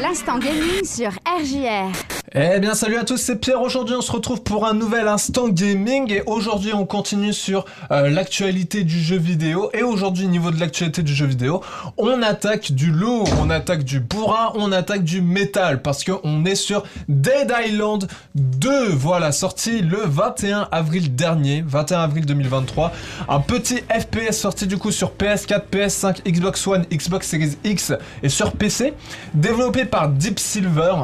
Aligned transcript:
L'instant 0.00 0.38
gaming 0.38 0.84
sur 0.84 1.10
RJR. 1.26 2.11
Eh 2.34 2.60
bien 2.60 2.74
salut 2.74 2.96
à 2.96 3.04
tous, 3.04 3.18
c'est 3.18 3.36
Pierre. 3.36 3.60
Aujourd'hui 3.60 3.94
on 3.94 4.00
se 4.00 4.10
retrouve 4.10 4.42
pour 4.42 4.66
un 4.66 4.72
nouvel 4.72 5.06
instant 5.06 5.48
gaming 5.50 6.10
et 6.10 6.22
aujourd'hui 6.24 6.72
on 6.72 6.86
continue 6.86 7.34
sur 7.34 7.66
euh, 7.90 8.08
l'actualité 8.08 8.84
du 8.84 9.02
jeu 9.02 9.18
vidéo. 9.18 9.68
Et 9.74 9.82
aujourd'hui 9.82 10.28
niveau 10.28 10.50
de 10.50 10.58
l'actualité 10.58 11.02
du 11.02 11.14
jeu 11.14 11.26
vidéo, 11.26 11.62
on 11.98 12.22
attaque 12.22 12.72
du 12.72 12.90
lourd, 12.90 13.28
on 13.42 13.50
attaque 13.50 13.84
du 13.84 14.00
bourrin, 14.00 14.50
on 14.54 14.72
attaque 14.72 15.04
du 15.04 15.20
métal 15.20 15.82
parce 15.82 16.04
qu'on 16.04 16.46
est 16.46 16.54
sur 16.54 16.84
Dead 17.06 17.52
Island 17.66 18.08
2. 18.34 18.88
Voilà, 18.88 19.30
sorti 19.30 19.82
le 19.82 19.98
21 20.02 20.68
avril 20.72 21.14
dernier, 21.14 21.62
21 21.66 22.00
avril 22.00 22.24
2023. 22.24 22.92
Un 23.28 23.40
petit 23.40 23.82
FPS 23.90 24.38
sorti 24.38 24.66
du 24.66 24.78
coup 24.78 24.90
sur 24.90 25.12
PS4, 25.20 25.64
PS5, 25.70 26.22
Xbox 26.26 26.66
One, 26.66 26.86
Xbox 26.90 27.28
Series 27.28 27.58
X 27.62 27.92
et 28.22 28.30
sur 28.30 28.52
PC, 28.52 28.94
développé 29.34 29.84
par 29.84 30.08
Deep 30.08 30.38
Silver 30.40 30.94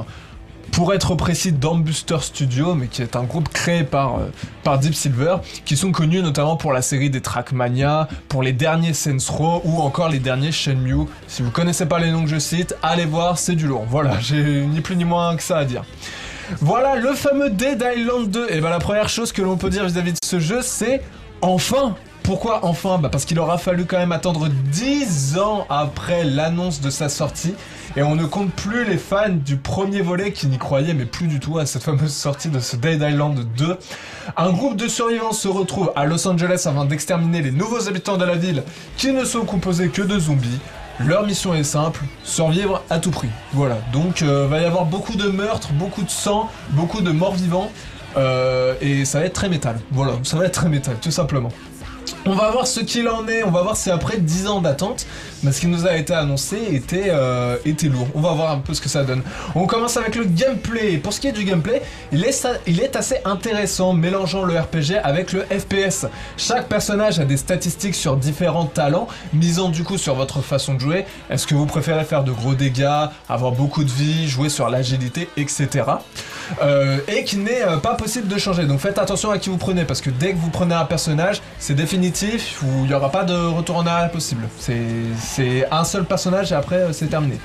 pour 0.73 0.95
être 0.95 1.15
précis 1.15 1.53
d'Ambuster 1.53 2.19
Studio, 2.21 2.75
mais 2.75 2.87
qui 2.87 3.03
est 3.03 3.17
un 3.17 3.25
groupe 3.25 3.49
créé 3.49 3.85
par, 3.85 4.17
euh, 4.17 4.31
par 4.63 4.79
Deep 4.79 4.95
Silver, 4.95 5.37
qui 5.65 5.77
sont 5.77 5.93
connus 5.93 6.23
notamment 6.23 6.57
pour 6.57 6.73
la 6.73 6.83
série 6.83 7.11
des 7.11 7.21
Trackmania, 7.21 8.09
pour 8.29 8.43
les 8.43 8.53
derniers 8.53 8.95
Saints 8.95 9.17
Row 9.31 9.63
ou 9.65 9.81
encore 9.81 10.09
les 10.09 10.19
derniers 10.19 10.53
Shenmue. 10.53 11.07
Si 11.27 11.43
vous 11.43 11.51
connaissez 11.51 11.87
pas 11.87 11.99
les 11.99 12.11
noms 12.11 12.25
que 12.25 12.31
je 12.31 12.39
cite, 12.39 12.75
allez 12.83 13.07
voir, 13.07 13.39
c'est 13.39 13.55
du 13.55 13.67
lourd. 13.67 13.85
Voilà, 13.89 14.19
j'ai 14.21 14.67
ni 14.67 14.81
plus 14.81 14.97
ni 14.97 15.05
moins 15.05 15.37
que 15.37 15.43
ça 15.43 15.59
à 15.59 15.65
dire. 15.65 15.85
Voilà 16.61 16.97
le 16.97 17.13
fameux 17.13 17.51
Dead 17.51 17.85
Island 17.97 18.31
2. 18.31 18.47
Et 18.51 18.61
ben 18.61 18.71
la 18.71 18.79
première 18.79 19.09
chose 19.09 19.33
que 19.33 19.43
l'on 19.43 19.57
peut 19.57 19.71
dire 19.71 19.85
vis-à-vis 19.85 20.13
de 20.13 20.19
ce 20.25 20.41
jeu, 20.41 20.61
c'est 20.63 21.03
enfin 21.43 21.95
pourquoi 22.29 22.67
enfin 22.67 22.99
bah 22.99 23.09
Parce 23.09 23.25
qu'il 23.25 23.39
aura 23.39 23.57
fallu 23.57 23.87
quand 23.87 23.97
même 23.97 24.13
attendre 24.13 24.49
10 24.49 25.39
ans 25.39 25.67
après 25.71 26.25
l'annonce 26.25 26.83
de 26.83 26.91
sa 26.91 27.09
sortie. 27.09 27.55
Et 27.97 28.03
on 28.03 28.17
ne 28.17 28.27
compte 28.27 28.53
plus 28.53 28.85
les 28.85 28.99
fans 28.99 29.31
du 29.31 29.57
premier 29.57 30.03
volet 30.03 30.33
qui 30.33 30.47
n'y 30.47 30.59
croyaient, 30.59 30.93
mais 30.93 31.07
plus 31.07 31.27
du 31.27 31.41
tout 31.41 31.59
à 31.59 31.65
cette 31.65 31.83
fameuse 31.83 32.13
sortie 32.13 32.51
de 32.51 32.61
ce 32.61 32.77
Dead 32.77 33.01
Island 33.01 33.47
2. 33.57 33.79
Un 34.37 34.53
groupe 34.53 34.77
de 34.77 34.89
survivants 34.89 35.33
se 35.33 35.49
retrouve 35.49 35.91
à 35.97 36.05
Los 36.05 36.29
Angeles 36.29 36.65
afin 36.67 36.85
d'exterminer 36.85 37.41
les 37.41 37.51
nouveaux 37.51 37.89
habitants 37.89 38.19
de 38.19 38.27
la 38.27 38.35
ville 38.35 38.63
qui 38.99 39.11
ne 39.11 39.25
sont 39.25 39.47
composés 39.47 39.89
que 39.89 40.03
de 40.03 40.19
zombies. 40.19 40.61
Leur 41.01 41.25
mission 41.25 41.55
est 41.55 41.65
simple, 41.65 42.03
survivre 42.25 42.83
à 42.91 42.99
tout 42.99 43.11
prix. 43.11 43.31
Voilà, 43.55 43.79
donc 43.91 44.21
euh, 44.21 44.47
va 44.47 44.61
y 44.61 44.67
avoir 44.67 44.85
beaucoup 44.85 45.17
de 45.17 45.29
meurtres, 45.29 45.73
beaucoup 45.73 46.03
de 46.03 46.11
sang, 46.11 46.51
beaucoup 46.73 47.01
de 47.01 47.11
morts 47.11 47.37
vivants. 47.37 47.71
Euh, 48.19 48.75
et 48.83 49.07
ça 49.07 49.21
va 49.21 49.25
être 49.25 49.33
très 49.33 49.49
métal. 49.49 49.81
Voilà, 49.93 50.13
ça 50.25 50.37
va 50.37 50.45
être 50.45 50.53
très 50.53 50.69
métal, 50.69 50.97
tout 51.01 51.11
simplement. 51.11 51.51
On 52.31 52.35
va 52.35 52.51
voir 52.51 52.67
ce 52.67 52.81
qu'il 52.81 53.09
en 53.09 53.27
est, 53.27 53.43
on 53.43 53.51
va 53.51 53.63
voir 53.63 53.75
si 53.75 53.91
après 53.91 54.19
10 54.19 54.49
ans 54.49 54.61
d'attente, 54.61 55.07
mais 55.43 55.53
ce 55.53 55.61
qui 55.61 55.67
nous 55.67 55.87
a 55.87 55.97
été 55.97 56.15
annoncé 56.15 56.59
était, 56.73 57.09
euh, 57.09 57.57
était 57.65 57.89
lourd. 57.89 58.09
On 58.15 58.21
va 58.21 58.33
voir 58.33 58.51
un 58.51 58.59
peu 58.59 58.75
ce 58.75 58.81
que 58.81 58.89
ça 58.89 59.05
donne. 59.05 59.23
On 59.55 59.67
commence 59.67 59.97
avec 59.97 60.17
le 60.17 60.25
gameplay. 60.25 60.99
Pour 60.99 61.13
ce 61.13 61.21
qui 61.21 61.29
est 61.29 61.33
du 61.33 61.45
gameplay, 61.45 61.83
il 62.13 62.25
est, 62.25 62.97
assez 62.97 63.17
intéressant, 63.25 63.93
mélangeant 63.93 64.45
le 64.45 64.59
RPG 64.59 64.99
avec 65.03 65.33
le 65.33 65.43
FPS. 65.43 66.07
Chaque 66.37 66.69
personnage 66.69 67.21
a 67.21 67.25
des 67.25 67.37
statistiques 67.37 67.95
sur 67.95 68.17
différents 68.17 68.67
talents, 68.67 69.09
misant 69.33 69.69
du 69.69 69.85
coup 69.85 69.99
sur 69.99 70.15
votre 70.15 70.41
façon 70.41 70.75
de 70.75 70.81
jouer. 70.81 71.05
Est-ce 71.31 71.47
que 71.47 71.55
vous 71.55 71.67
préférez 71.67 72.05
faire 72.05 72.25
de 72.25 72.33
gros 72.33 72.55
dégâts, 72.55 73.07
avoir 73.29 73.53
beaucoup 73.53 73.85
de 73.85 73.91
vie, 73.91 74.29
jouer 74.29 74.49
sur 74.49 74.69
l'agilité, 74.69 75.29
etc. 75.37 75.85
Euh, 76.63 76.99
et 77.09 77.25
qui 77.25 77.37
n'est 77.37 77.63
euh, 77.63 77.77
pas 77.77 77.95
possible 77.95 78.29
de 78.29 78.39
changer. 78.39 78.65
Donc 78.65 78.81
faites 78.81 78.99
attention 78.99 79.31
à 79.31 79.39
qui 79.39 79.51
vous 79.51 79.59
prenez, 79.59 79.85
parce 79.85 80.01
que 80.01 80.11
dès 80.11 80.33
que 80.33 80.39
vous 80.39 80.51
prenez 80.51 80.75
un 80.75 80.85
personnage, 80.85 81.41
c'est 81.59 81.75
définitif, 81.75 82.61
il 82.63 82.85
n'y 82.85 82.95
aura 82.95 83.11
pas 83.11 83.25
de 83.25 83.35
retour 83.35 83.77
en 83.77 83.87
arrière 83.87 84.11
possible. 84.11 84.43
Un 85.71 85.85
seul 85.85 86.05
personnage 86.05 86.53
et 86.53 86.55
après 86.55 86.77
euh, 86.77 86.93
c'est 86.93 87.07
terminé. 87.07 87.39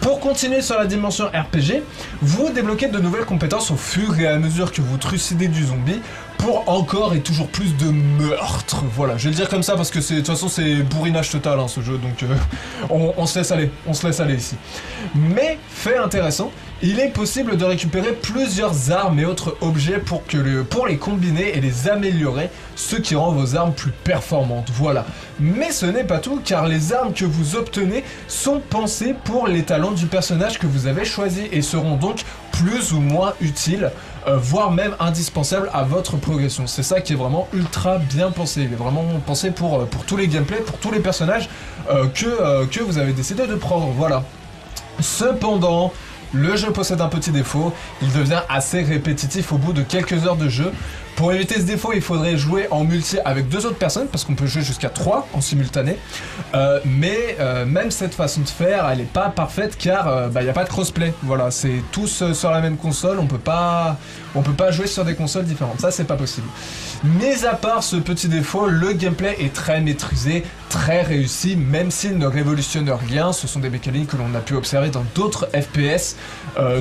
Pour 0.00 0.18
continuer 0.18 0.62
sur 0.62 0.76
la 0.76 0.86
dimension 0.86 1.26
RPG, 1.26 1.82
vous 2.20 2.50
débloquez 2.50 2.88
de 2.88 2.98
nouvelles 2.98 3.24
compétences 3.24 3.70
au 3.70 3.76
fur 3.76 4.18
et 4.18 4.26
à 4.26 4.36
mesure 4.36 4.72
que 4.72 4.80
vous 4.80 4.96
trucidez 4.96 5.46
du 5.46 5.64
zombie 5.64 6.00
pour 6.42 6.68
encore 6.68 7.14
et 7.14 7.20
toujours 7.20 7.46
plus 7.46 7.76
de 7.76 7.86
meurtres. 7.90 8.82
Voilà, 8.96 9.16
je 9.16 9.24
vais 9.24 9.30
le 9.30 9.36
dire 9.36 9.48
comme 9.48 9.62
ça 9.62 9.76
parce 9.76 9.90
que 9.90 10.00
de 10.00 10.16
toute 10.16 10.26
façon 10.26 10.48
c'est 10.48 10.82
bourrinage 10.82 11.30
total 11.30 11.60
hein, 11.60 11.68
ce 11.68 11.80
jeu, 11.82 11.98
donc 11.98 12.28
on, 12.90 13.14
on 13.16 13.26
se 13.26 13.38
laisse 13.38 13.52
aller, 13.52 13.70
on 13.86 13.94
se 13.94 14.04
laisse 14.04 14.18
aller 14.18 14.34
ici. 14.34 14.56
Mais 15.14 15.58
fait 15.68 15.96
intéressant, 15.96 16.50
il 16.84 16.98
est 16.98 17.10
possible 17.10 17.56
de 17.56 17.64
récupérer 17.64 18.10
plusieurs 18.10 18.90
armes 18.90 19.20
et 19.20 19.24
autres 19.24 19.56
objets 19.60 19.98
pour, 19.98 20.26
que 20.26 20.62
pour 20.62 20.88
les 20.88 20.96
combiner 20.96 21.56
et 21.56 21.60
les 21.60 21.88
améliorer, 21.88 22.50
ce 22.74 22.96
qui 22.96 23.14
rend 23.14 23.30
vos 23.30 23.54
armes 23.54 23.72
plus 23.72 23.92
performantes. 23.92 24.68
Voilà. 24.74 25.06
Mais 25.38 25.70
ce 25.70 25.86
n'est 25.86 26.02
pas 26.02 26.18
tout, 26.18 26.40
car 26.44 26.66
les 26.66 26.92
armes 26.92 27.12
que 27.12 27.24
vous 27.24 27.54
obtenez 27.54 28.02
sont 28.26 28.60
pensées 28.68 29.14
pour 29.24 29.46
les 29.46 29.62
talents 29.62 29.92
du 29.92 30.06
personnage 30.06 30.58
que 30.58 30.66
vous 30.66 30.88
avez 30.88 31.04
choisi 31.04 31.42
et 31.52 31.62
seront 31.62 31.94
donc 31.94 32.24
plus 32.50 32.92
ou 32.92 33.00
moins 33.00 33.34
utiles, 33.40 33.92
euh, 34.26 34.36
voire 34.36 34.70
même 34.70 34.94
indispensables 35.00 35.68
à 35.72 35.82
votre 35.82 36.16
progression. 36.16 36.66
C'est 36.66 36.82
ça 36.82 37.00
qui 37.00 37.12
est 37.12 37.16
vraiment 37.16 37.48
ultra 37.52 37.98
bien 37.98 38.30
pensé. 38.30 38.62
Il 38.62 38.72
est 38.72 38.76
vraiment 38.76 39.04
pensé 39.26 39.50
pour, 39.50 39.80
euh, 39.80 39.88
tous 40.06 40.16
les 40.16 40.28
gameplays, 40.28 40.60
pour 40.60 40.78
tous 40.78 40.92
les 40.92 41.00
personnages 41.00 41.48
euh, 41.90 42.06
que, 42.06 42.66
que 42.66 42.80
vous 42.82 42.98
avez 42.98 43.12
décidé 43.12 43.46
de 43.46 43.54
prendre. 43.56 43.88
Voilà. 43.96 44.22
Cependant, 45.00 45.92
le 46.32 46.56
jeu 46.56 46.70
possède 46.70 47.00
un 47.00 47.08
petit 47.08 47.30
défaut, 47.30 47.72
il 48.00 48.12
devient 48.12 48.42
assez 48.48 48.82
répétitif 48.82 49.52
au 49.52 49.58
bout 49.58 49.72
de 49.72 49.82
quelques 49.82 50.24
heures 50.26 50.36
de 50.36 50.48
jeu. 50.48 50.72
Pour 51.16 51.32
éviter 51.32 51.56
ce 51.56 51.64
défaut, 51.64 51.92
il 51.94 52.00
faudrait 52.00 52.36
jouer 52.36 52.68
en 52.70 52.84
multi 52.84 53.18
avec 53.24 53.48
deux 53.48 53.66
autres 53.66 53.76
personnes, 53.76 54.08
parce 54.08 54.24
qu'on 54.24 54.34
peut 54.34 54.46
jouer 54.46 54.62
jusqu'à 54.62 54.88
trois 54.88 55.28
en 55.34 55.40
simultané. 55.40 55.98
Euh, 56.54 56.80
mais 56.84 57.36
euh, 57.38 57.66
même 57.66 57.90
cette 57.90 58.14
façon 58.14 58.40
de 58.40 58.48
faire, 58.48 58.88
elle 58.90 58.98
n'est 58.98 59.04
pas 59.04 59.28
parfaite 59.28 59.76
car 59.78 60.06
il 60.06 60.10
euh, 60.10 60.26
n'y 60.28 60.46
bah, 60.46 60.50
a 60.50 60.52
pas 60.52 60.64
de 60.64 60.68
crossplay. 60.68 61.12
Voilà, 61.22 61.50
c'est 61.50 61.82
tous 61.92 62.32
sur 62.32 62.50
la 62.50 62.60
même 62.60 62.76
console, 62.76 63.18
on 63.18 63.26
peut 63.26 63.38
pas, 63.38 63.96
on 64.34 64.42
peut 64.42 64.52
pas 64.52 64.70
jouer 64.70 64.86
sur 64.86 65.04
des 65.04 65.14
consoles 65.14 65.44
différentes. 65.44 65.80
Ça, 65.80 65.90
c'est 65.90 66.04
pas 66.04 66.16
possible. 66.16 66.46
Mais 67.04 67.44
à 67.44 67.54
part 67.54 67.82
ce 67.82 67.96
petit 67.96 68.28
défaut, 68.28 68.66
le 68.66 68.92
gameplay 68.92 69.36
est 69.40 69.52
très 69.52 69.80
maîtrisé, 69.80 70.44
très 70.70 71.02
réussi, 71.02 71.56
même 71.56 71.90
s'il 71.90 72.16
ne 72.16 72.26
révolutionne 72.26 72.90
rien. 72.90 73.32
Ce 73.32 73.46
sont 73.46 73.60
des 73.60 73.70
mécaniques 73.70 74.08
que 74.08 74.16
l'on 74.16 74.34
a 74.34 74.40
pu 74.40 74.54
observer 74.54 74.88
dans 74.88 75.04
d'autres 75.14 75.48
FPS, 75.52 76.16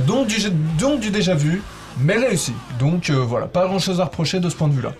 dont 0.07 0.25
du 0.25 1.09
déjà 1.09 1.35
vu, 1.35 1.61
mais 1.99 2.17
réussi. 2.17 2.53
Donc 2.79 3.09
euh, 3.09 3.15
voilà, 3.15 3.47
pas 3.47 3.65
grand 3.67 3.79
chose 3.79 3.99
à 3.99 4.05
reprocher 4.05 4.39
de 4.39 4.49
ce 4.49 4.55
point 4.55 4.67
de 4.67 4.73
vue 4.73 4.81
là. 4.81 4.93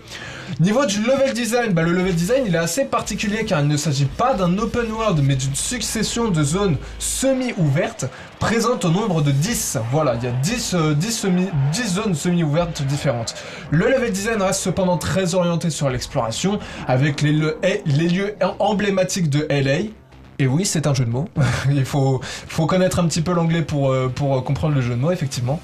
Niveau 0.60 0.84
du 0.84 1.00
level 1.02 1.32
design, 1.32 1.72
bah, 1.72 1.82
le 1.82 1.92
level 1.92 2.14
design 2.14 2.44
il 2.46 2.54
est 2.54 2.58
assez 2.58 2.84
particulier 2.84 3.44
car 3.44 3.60
il 3.60 3.68
ne 3.68 3.76
s'agit 3.76 4.04
pas 4.04 4.34
d'un 4.34 4.58
open 4.58 4.90
world 4.90 5.20
mais 5.22 5.34
d'une 5.34 5.54
succession 5.54 6.28
de 6.28 6.42
zones 6.42 6.76
semi-ouvertes 6.98 8.06
présentes 8.38 8.84
au 8.84 8.90
nombre 8.90 9.22
de 9.22 9.30
10. 9.30 9.78
Voilà, 9.90 10.14
il 10.16 10.24
y 10.24 10.26
a 10.26 10.32
10, 10.32 10.76
10, 10.96 11.24
euh, 11.24 11.86
zones 11.86 12.14
semi-ouvertes 12.14 12.82
différentes. 12.82 13.34
Le 13.70 13.88
level 13.88 14.12
design 14.12 14.42
reste 14.42 14.60
cependant 14.60 14.98
très 14.98 15.34
orienté 15.34 15.70
sur 15.70 15.88
l'exploration 15.88 16.58
avec 16.86 17.22
les, 17.22 17.32
les 17.86 18.08
lieux 18.08 18.34
emblématiques 18.58 19.30
de 19.30 19.46
LA, 19.48 19.90
et 20.42 20.46
oui, 20.46 20.64
c'est 20.64 20.86
un 20.86 20.94
jeu 20.94 21.04
de 21.04 21.10
mots. 21.10 21.28
Il 21.70 21.84
faut, 21.84 22.20
connaître 22.66 22.98
un 22.98 23.06
petit 23.06 23.22
peu 23.22 23.32
l'anglais 23.32 23.62
pour, 23.62 23.92
euh, 23.92 24.08
pour 24.12 24.42
comprendre 24.44 24.74
le 24.74 24.80
jeu 24.82 24.90
de 24.90 24.96
mots, 24.96 25.12
effectivement. 25.12 25.60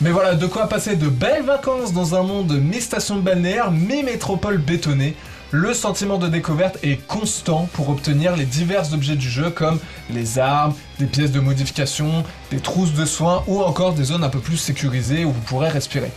Mais 0.00 0.10
voilà, 0.10 0.34
de 0.34 0.46
quoi 0.46 0.68
passer 0.68 0.96
de 0.96 1.08
belles 1.08 1.44
vacances 1.44 1.92
dans 1.92 2.14
un 2.14 2.22
monde 2.22 2.52
mi-station 2.52 3.16
balnéaire, 3.16 3.70
mi-métropole 3.70 4.58
bétonnée. 4.58 5.16
Le 5.50 5.72
sentiment 5.72 6.18
de 6.18 6.28
découverte 6.28 6.76
est 6.82 7.06
constant 7.06 7.70
pour 7.72 7.88
obtenir 7.88 8.36
les 8.36 8.44
divers 8.44 8.92
objets 8.92 9.16
du 9.16 9.30
jeu 9.30 9.48
comme 9.48 9.78
les 10.10 10.38
armes, 10.38 10.74
des 10.98 11.06
pièces 11.06 11.32
de 11.32 11.40
modification, 11.40 12.22
des 12.50 12.60
trousses 12.60 12.92
de 12.92 13.06
soins 13.06 13.44
ou 13.46 13.62
encore 13.62 13.94
des 13.94 14.04
zones 14.04 14.24
un 14.24 14.28
peu 14.28 14.40
plus 14.40 14.58
sécurisées 14.58 15.24
où 15.24 15.32
vous 15.32 15.40
pourrez 15.40 15.70
respirer. 15.70 16.10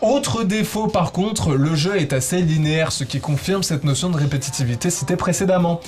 Autre 0.00 0.42
défaut 0.42 0.86
par 0.86 1.12
contre, 1.12 1.54
le 1.54 1.74
jeu 1.74 1.96
est 1.96 2.14
assez 2.14 2.40
linéaire, 2.40 2.92
ce 2.92 3.04
qui 3.04 3.20
confirme 3.20 3.62
cette 3.62 3.84
notion 3.84 4.08
de 4.08 4.16
répétitivité 4.16 4.88
citée 4.88 5.16
précédemment. 5.16 5.80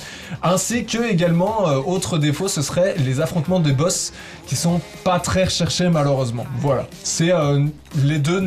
Ainsi 0.43 0.85
que 0.85 1.09
également, 1.09 1.67
euh, 1.67 1.81
autre 1.85 2.19
défaut, 2.19 2.47
ce 2.47 2.61
serait 2.61 2.95
les 2.99 3.19
affrontements 3.19 3.59
des 3.59 3.73
boss 3.73 4.13
qui 4.45 4.55
sont 4.55 4.79
pas 5.03 5.19
très 5.19 5.45
recherchés 5.45 5.89
malheureusement. 5.89 6.45
Voilà, 6.59 6.87
c'est 7.03 7.31
euh, 7.31 7.65
les 8.03 8.19
deux, 8.19 8.43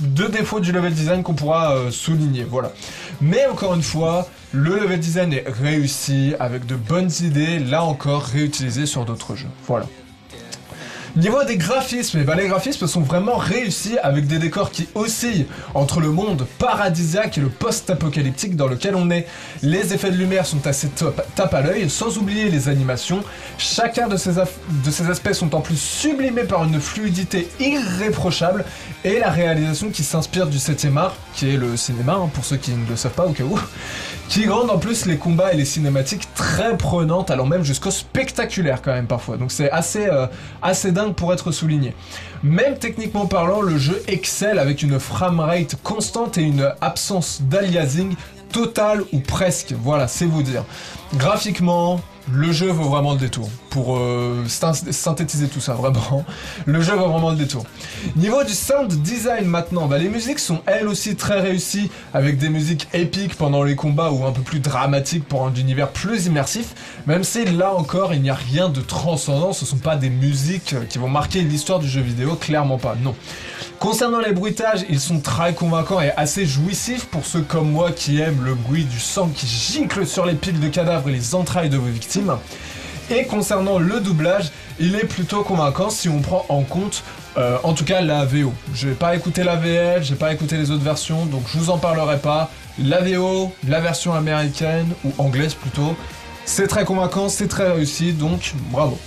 deux, 0.00 0.28
défauts 0.28 0.60
du 0.60 0.72
level 0.72 0.92
design 0.92 1.22
qu'on 1.22 1.34
pourra 1.34 1.76
euh, 1.76 1.90
souligner. 1.90 2.44
Voilà. 2.44 2.72
Mais 3.20 3.46
encore 3.46 3.74
une 3.74 3.82
fois, 3.82 4.26
le 4.52 4.78
level 4.80 5.00
design 5.00 5.32
est 5.32 5.44
réussi 5.46 6.34
avec 6.38 6.66
de 6.66 6.76
bonnes 6.76 7.10
idées, 7.20 7.58
là 7.58 7.84
encore 7.84 8.22
réutilisées 8.22 8.86
sur 8.86 9.04
d'autres 9.04 9.34
jeux. 9.34 9.48
Voilà. 9.66 9.86
Niveau 11.16 11.44
des 11.44 11.56
graphismes, 11.56 12.18
eh 12.20 12.24
ben, 12.24 12.34
les 12.34 12.46
graphismes 12.46 12.86
sont 12.86 13.00
vraiment 13.00 13.38
réussis 13.38 13.96
avec 14.02 14.26
des 14.26 14.38
décors 14.38 14.70
qui 14.70 14.86
oscillent 14.94 15.46
entre 15.72 16.00
le 16.00 16.10
monde 16.10 16.46
paradisiaque 16.58 17.38
et 17.38 17.40
le 17.40 17.48
post-apocalyptique 17.48 18.54
dans 18.54 18.66
lequel 18.66 18.94
on 18.94 19.10
est. 19.10 19.26
Les 19.62 19.94
effets 19.94 20.10
de 20.10 20.16
lumière 20.16 20.44
sont 20.44 20.66
assez 20.66 20.88
top, 20.88 21.18
à 21.54 21.60
l'œil, 21.62 21.88
sans 21.88 22.18
oublier 22.18 22.50
les 22.50 22.68
animations. 22.68 23.24
Chacun 23.56 24.08
de 24.08 24.18
ces, 24.18 24.32
de 24.34 24.90
ces 24.90 25.08
aspects 25.08 25.32
sont 25.32 25.54
en 25.54 25.62
plus 25.62 25.80
sublimés 25.80 26.44
par 26.44 26.64
une 26.64 26.78
fluidité 26.82 27.48
irréprochable 27.60 28.66
et 29.02 29.18
la 29.18 29.30
réalisation 29.30 29.88
qui 29.88 30.04
s'inspire 30.04 30.46
du 30.46 30.58
7ème 30.58 30.98
art, 30.98 31.16
qui 31.34 31.48
est 31.48 31.56
le 31.56 31.78
cinéma, 31.78 32.12
hein, 32.12 32.30
pour 32.34 32.44
ceux 32.44 32.58
qui 32.58 32.72
ne 32.72 32.86
le 32.86 32.96
savent 32.96 33.12
pas 33.12 33.24
au 33.24 33.32
cas 33.32 33.44
où, 33.44 33.58
qui 34.28 34.48
rendent 34.48 34.70
en 34.70 34.78
plus 34.78 35.06
les 35.06 35.16
combats 35.16 35.52
et 35.52 35.56
les 35.56 35.64
cinématiques 35.64 36.28
très 36.34 36.76
prenantes, 36.76 37.30
allant 37.30 37.46
même 37.46 37.62
jusqu'au 37.62 37.90
spectaculaire 37.90 38.82
quand 38.82 38.92
même 38.92 39.06
parfois. 39.06 39.36
Donc 39.36 39.52
c'est 39.52 39.70
assez, 39.70 40.06
euh, 40.06 40.26
assez 40.62 40.92
dingue 40.92 41.14
pour 41.14 41.32
être 41.32 41.52
souligné. 41.52 41.94
Même 42.42 42.78
techniquement 42.78 43.26
parlant, 43.26 43.60
le 43.60 43.78
jeu 43.78 44.02
excelle 44.08 44.58
avec 44.58 44.82
une 44.82 44.98
framerate 44.98 45.76
constante 45.82 46.38
et 46.38 46.42
une 46.42 46.72
absence 46.80 47.42
d'aliasing 47.42 48.14
totale 48.52 49.02
ou 49.12 49.20
presque. 49.20 49.72
Voilà, 49.72 50.08
c'est 50.08 50.26
vous 50.26 50.42
dire. 50.42 50.64
Graphiquement, 51.14 52.00
le 52.32 52.52
jeu 52.52 52.70
vaut 52.70 52.88
vraiment 52.88 53.12
le 53.12 53.18
détour. 53.18 53.48
Pour 53.70 53.98
euh, 53.98 54.44
synthétiser 54.48 55.48
tout 55.48 55.60
ça, 55.60 55.74
vraiment. 55.74 56.24
Le 56.66 56.80
jeu 56.80 56.94
vaut 56.94 57.08
vraiment 57.08 57.30
le 57.30 57.36
détour. 57.36 57.64
Niveau 58.16 58.42
du 58.42 58.52
sound 58.52 58.90
design 59.02 59.44
maintenant, 59.44 59.86
bah, 59.86 59.98
les 59.98 60.08
musiques 60.08 60.38
sont 60.38 60.60
elles 60.66 60.88
aussi 60.88 61.14
très 61.14 61.40
réussies, 61.40 61.90
avec 62.14 62.38
des 62.38 62.48
musiques 62.48 62.88
épiques 62.92 63.36
pendant 63.36 63.62
les 63.62 63.76
combats 63.76 64.10
ou 64.10 64.24
un 64.24 64.32
peu 64.32 64.40
plus 64.40 64.60
dramatiques 64.60 65.24
pour 65.28 65.46
un 65.46 65.54
univers 65.54 65.88
plus 65.88 66.26
immersif. 66.26 66.74
Même 67.06 67.22
si 67.22 67.44
là 67.44 67.74
encore, 67.74 68.14
il 68.14 68.22
n'y 68.22 68.30
a 68.30 68.34
rien 68.34 68.68
de 68.68 68.80
transcendant, 68.80 69.52
ce 69.52 69.64
ne 69.64 69.68
sont 69.68 69.76
pas 69.76 69.96
des 69.96 70.10
musiques 70.10 70.74
qui 70.88 70.98
vont 70.98 71.08
marquer 71.08 71.42
l'histoire 71.42 71.78
du 71.78 71.88
jeu 71.88 72.00
vidéo, 72.00 72.34
clairement 72.34 72.78
pas, 72.78 72.96
non. 73.00 73.14
Concernant 73.78 74.20
les 74.20 74.32
bruitages, 74.32 74.86
ils 74.88 75.00
sont 75.00 75.20
très 75.20 75.52
convaincants 75.52 76.00
et 76.00 76.10
assez 76.16 76.46
jouissifs 76.46 77.06
pour 77.06 77.26
ceux 77.26 77.42
comme 77.42 77.70
moi 77.70 77.92
qui 77.92 78.20
aiment 78.20 78.42
le 78.42 78.54
bruit 78.54 78.84
du 78.84 78.98
sang 78.98 79.28
qui 79.28 79.46
gicle 79.46 80.06
sur 80.06 80.24
les 80.24 80.34
piles 80.34 80.60
de 80.60 80.68
cadavres 80.68 81.08
et 81.10 81.12
les 81.12 81.34
entrailles 81.34 81.68
de 81.68 81.76
vos 81.76 81.90
victimes. 81.90 82.36
Et 83.10 83.24
concernant 83.24 83.78
le 83.78 84.00
doublage, 84.00 84.50
il 84.80 84.96
est 84.96 85.06
plutôt 85.06 85.42
convaincant 85.42 85.90
si 85.90 86.08
on 86.08 86.20
prend 86.20 86.46
en 86.48 86.62
compte, 86.62 87.04
euh, 87.36 87.58
en 87.64 87.74
tout 87.74 87.84
cas, 87.84 88.00
la 88.00 88.24
VO. 88.24 88.52
Je 88.74 88.88
n'ai 88.88 88.94
pas 88.94 89.14
écouté 89.14 89.44
la 89.44 89.56
VL, 89.56 90.02
j'ai 90.02 90.16
pas 90.16 90.32
écouté 90.32 90.56
les 90.56 90.70
autres 90.70 90.84
versions, 90.84 91.26
donc 91.26 91.42
je 91.52 91.58
vous 91.58 91.70
en 91.70 91.78
parlerai 91.78 92.18
pas. 92.18 92.50
La 92.78 93.00
VO, 93.00 93.52
la 93.68 93.80
version 93.80 94.14
américaine, 94.14 94.88
ou 95.04 95.12
anglaise 95.18 95.54
plutôt, 95.54 95.94
c'est 96.44 96.66
très 96.66 96.84
convaincant, 96.84 97.28
c'est 97.28 97.48
très 97.48 97.70
réussi, 97.70 98.12
donc 98.12 98.54
bravo. 98.70 98.98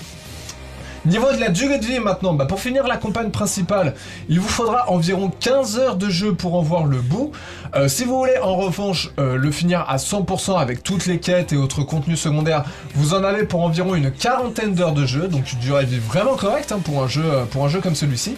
Niveau 1.05 1.31
de 1.31 1.39
la 1.39 1.47
durée 1.47 1.79
de 1.79 1.85
vie 1.85 1.99
maintenant, 1.99 2.33
bah 2.33 2.45
pour 2.45 2.59
finir 2.59 2.85
la 2.85 2.97
campagne 2.97 3.29
principale, 3.29 3.93
il 4.27 4.39
vous 4.39 4.49
faudra 4.49 4.89
environ 4.89 5.31
15 5.39 5.79
heures 5.79 5.95
de 5.95 6.09
jeu 6.09 6.33
pour 6.33 6.55
en 6.55 6.61
voir 6.61 6.85
le 6.85 6.99
bout. 6.99 7.31
Euh, 7.73 7.87
si 7.87 8.03
vous 8.03 8.17
voulez 8.17 8.37
en 8.41 8.57
revanche 8.57 9.09
euh, 9.17 9.37
le 9.37 9.49
finir 9.49 9.85
à 9.87 9.95
100% 9.95 10.59
avec 10.59 10.83
toutes 10.83 11.05
les 11.05 11.19
quêtes 11.19 11.53
et 11.53 11.55
autres 11.55 11.83
contenus 11.83 12.19
secondaires, 12.19 12.65
vous 12.95 13.13
en 13.13 13.23
avez 13.23 13.45
pour 13.45 13.63
environ 13.63 13.95
une 13.95 14.11
quarantaine 14.11 14.73
d'heures 14.73 14.93
de 14.93 15.05
jeu, 15.05 15.29
donc 15.29 15.53
une 15.53 15.59
durée 15.59 15.85
de 15.85 15.91
vie 15.91 15.99
vraiment 15.99 16.35
correcte 16.35 16.73
hein, 16.73 16.81
pour, 16.83 17.01
euh, 17.01 17.45
pour 17.45 17.63
un 17.63 17.69
jeu 17.69 17.79
comme 17.79 17.95
celui-ci. 17.95 18.35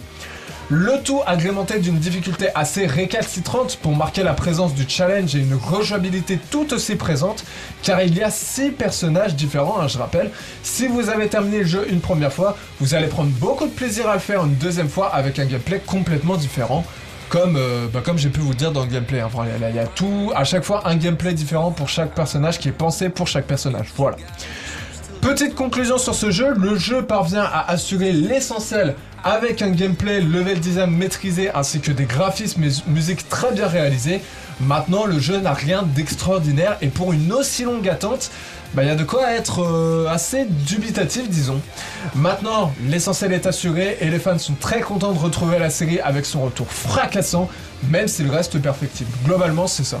Le 0.74 1.02
tout 1.04 1.20
agrémenté 1.26 1.80
d'une 1.80 1.98
difficulté 1.98 2.48
assez 2.54 2.86
récalcitrante 2.86 3.76
pour 3.76 3.94
marquer 3.94 4.22
la 4.22 4.32
présence 4.32 4.74
du 4.74 4.88
challenge 4.88 5.36
et 5.36 5.40
une 5.40 5.52
rejouabilité 5.54 6.38
tout 6.50 6.72
aussi 6.72 6.96
présente, 6.96 7.44
car 7.82 8.00
il 8.00 8.16
y 8.16 8.22
a 8.22 8.30
6 8.30 8.70
personnages 8.70 9.34
différents, 9.34 9.82
hein, 9.82 9.86
je 9.86 9.98
rappelle. 9.98 10.30
Si 10.62 10.86
vous 10.86 11.10
avez 11.10 11.28
terminé 11.28 11.58
le 11.58 11.66
jeu 11.66 11.86
une 11.90 12.00
première 12.00 12.32
fois, 12.32 12.56
vous 12.80 12.94
allez 12.94 13.08
prendre 13.08 13.28
beaucoup 13.32 13.66
de 13.66 13.70
plaisir 13.70 14.08
à 14.08 14.14
le 14.14 14.20
faire 14.20 14.46
une 14.46 14.54
deuxième 14.54 14.88
fois 14.88 15.14
avec 15.14 15.38
un 15.38 15.44
gameplay 15.44 15.78
complètement 15.78 16.36
différent. 16.36 16.86
Comme, 17.28 17.56
euh, 17.56 17.88
bah, 17.92 18.00
comme 18.02 18.16
j'ai 18.16 18.30
pu 18.30 18.40
vous 18.40 18.54
dire 18.54 18.72
dans 18.72 18.80
le 18.80 18.88
gameplay, 18.90 19.20
hein. 19.20 19.28
il 19.68 19.76
y 19.76 19.78
a 19.78 19.86
tout, 19.86 20.32
à 20.34 20.44
chaque 20.44 20.64
fois 20.64 20.88
un 20.88 20.96
gameplay 20.96 21.34
différent 21.34 21.70
pour 21.70 21.90
chaque 21.90 22.14
personnage 22.14 22.58
qui 22.58 22.70
est 22.70 22.72
pensé 22.72 23.10
pour 23.10 23.26
chaque 23.26 23.46
personnage. 23.46 23.88
Voilà. 23.94 24.16
Petite 25.22 25.54
conclusion 25.54 25.98
sur 25.98 26.16
ce 26.16 26.32
jeu, 26.32 26.52
le 26.52 26.76
jeu 26.76 27.02
parvient 27.02 27.44
à 27.44 27.70
assurer 27.70 28.10
l'essentiel 28.10 28.96
avec 29.22 29.62
un 29.62 29.70
gameplay 29.70 30.20
level 30.20 30.58
design 30.58 30.90
maîtrisé 30.90 31.48
ainsi 31.54 31.80
que 31.80 31.92
des 31.92 32.06
graphismes 32.06 32.64
et 32.64 32.70
musiques 32.88 33.28
très 33.28 33.52
bien 33.52 33.68
réalisées. 33.68 34.20
Maintenant, 34.60 35.06
le 35.06 35.20
jeu 35.20 35.38
n'a 35.38 35.52
rien 35.52 35.84
d'extraordinaire 35.84 36.76
et 36.82 36.88
pour 36.88 37.12
une 37.12 37.32
aussi 37.32 37.62
longue 37.62 37.88
attente, 37.88 38.32
bah, 38.74 38.82
il 38.82 38.88
y 38.88 38.90
a 38.90 38.96
de 38.96 39.04
quoi 39.04 39.30
être 39.30 39.62
euh, 39.62 40.08
assez 40.08 40.44
dubitatif, 40.44 41.28
disons. 41.28 41.60
Maintenant, 42.16 42.72
l'essentiel 42.88 43.32
est 43.32 43.46
assuré 43.46 43.98
et 44.00 44.10
les 44.10 44.18
fans 44.18 44.38
sont 44.38 44.54
très 44.54 44.80
contents 44.80 45.12
de 45.12 45.20
retrouver 45.20 45.60
la 45.60 45.70
série 45.70 46.00
avec 46.00 46.26
son 46.26 46.42
retour 46.42 46.66
fracassant, 46.66 47.48
même 47.90 48.08
s'il 48.08 48.28
reste 48.28 48.58
perfectible. 48.58 49.10
Globalement, 49.24 49.68
c'est 49.68 49.84
ça. 49.84 50.00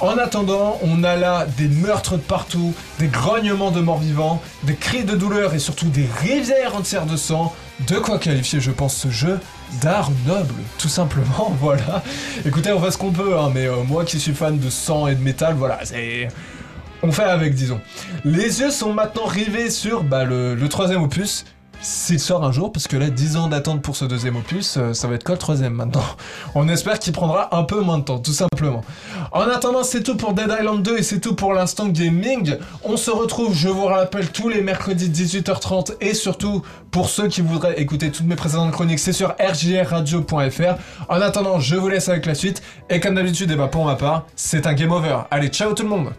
En 0.00 0.18
attendant, 0.18 0.78
on 0.82 1.04
a 1.04 1.16
là 1.16 1.46
des 1.56 1.68
meurtres 1.68 2.16
de 2.16 2.22
partout, 2.22 2.74
des 2.98 3.08
grognements 3.08 3.70
de 3.70 3.80
morts 3.80 3.98
vivants, 3.98 4.42
des 4.64 4.74
cris 4.74 5.04
de 5.04 5.14
douleur 5.14 5.54
et 5.54 5.58
surtout 5.58 5.88
des 5.88 6.06
rivières 6.20 6.76
entières 6.76 7.06
de 7.06 7.16
sang. 7.16 7.54
De 7.88 7.96
quoi 7.96 8.18
qualifier, 8.18 8.60
je 8.60 8.70
pense, 8.70 8.94
ce 8.96 9.10
jeu 9.10 9.38
d'art 9.80 10.10
noble, 10.26 10.54
tout 10.78 10.88
simplement, 10.88 11.54
voilà. 11.60 12.02
Écoutez, 12.44 12.72
on 12.72 12.80
fait 12.80 12.90
ce 12.90 12.98
qu'on 12.98 13.12
peut, 13.12 13.38
hein, 13.38 13.50
mais 13.54 13.66
euh, 13.66 13.82
moi 13.84 14.04
qui 14.04 14.20
suis 14.20 14.34
fan 14.34 14.58
de 14.58 14.70
sang 14.70 15.06
et 15.06 15.14
de 15.14 15.22
métal, 15.22 15.54
voilà, 15.54 15.80
c'est... 15.84 16.28
On 17.02 17.12
fait 17.12 17.24
avec, 17.24 17.54
disons. 17.54 17.80
Les 18.24 18.60
yeux 18.60 18.70
sont 18.70 18.92
maintenant 18.92 19.26
rivés 19.26 19.70
sur 19.70 20.02
bah, 20.02 20.24
le 20.24 20.66
troisième 20.68 21.02
opus, 21.02 21.44
s'il 21.86 22.18
sort 22.18 22.42
un 22.44 22.50
jour, 22.50 22.72
parce 22.72 22.88
que 22.88 22.96
là, 22.96 23.10
10 23.10 23.36
ans 23.36 23.46
d'attente 23.46 23.80
pour 23.80 23.94
ce 23.94 24.04
deuxième 24.04 24.34
opus, 24.34 24.76
euh, 24.76 24.92
ça 24.92 25.06
va 25.06 25.14
être 25.14 25.22
quoi 25.22 25.36
le 25.36 25.38
troisième 25.38 25.72
maintenant 25.72 26.02
On 26.56 26.68
espère 26.68 26.98
qu'il 26.98 27.12
prendra 27.12 27.56
un 27.56 27.62
peu 27.62 27.80
moins 27.80 27.98
de 27.98 28.02
temps, 28.02 28.18
tout 28.18 28.32
simplement. 28.32 28.82
En 29.30 29.42
attendant, 29.42 29.84
c'est 29.84 30.02
tout 30.02 30.16
pour 30.16 30.32
Dead 30.32 30.52
Island 30.60 30.82
2 30.82 30.98
et 30.98 31.02
c'est 31.04 31.20
tout 31.20 31.36
pour 31.36 31.52
l'instant 31.52 31.86
gaming. 31.86 32.56
On 32.82 32.96
se 32.96 33.12
retrouve, 33.12 33.54
je 33.54 33.68
vous 33.68 33.84
rappelle, 33.84 34.30
tous 34.30 34.48
les 34.48 34.62
mercredis 34.62 35.08
18h30 35.08 35.94
et 36.00 36.12
surtout, 36.12 36.62
pour 36.90 37.08
ceux 37.08 37.28
qui 37.28 37.40
voudraient 37.40 37.80
écouter 37.80 38.10
toutes 38.10 38.26
mes 38.26 38.36
précédentes 38.36 38.72
chroniques, 38.72 38.98
c'est 38.98 39.12
sur 39.12 39.36
rjrradio.fr. 39.38 40.74
En 41.08 41.20
attendant, 41.20 41.60
je 41.60 41.76
vous 41.76 41.88
laisse 41.88 42.08
avec 42.08 42.26
la 42.26 42.34
suite 42.34 42.62
et 42.90 42.98
comme 42.98 43.14
d'habitude, 43.14 43.52
et 43.52 43.56
bah 43.56 43.68
pour 43.68 43.84
ma 43.84 43.94
part, 43.94 44.26
c'est 44.34 44.66
un 44.66 44.74
game 44.74 44.90
over. 44.90 45.18
Allez, 45.30 45.48
ciao 45.48 45.72
tout 45.72 45.84
le 45.84 45.88
monde 45.88 46.12